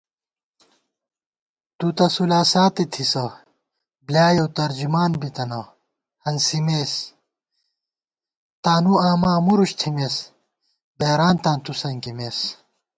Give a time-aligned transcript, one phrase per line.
[1.77, 3.25] تُوتہ سولہ ساتےتھِسہ
[4.05, 5.61] بلیائېؤ ترجمان بِتَنہ
[6.23, 6.93] ہنسِمېس
[7.77, 10.15] * تانُوآما مُرُچ تھِمېس
[10.99, 12.37] بېرانتاں تُوسنکِمېس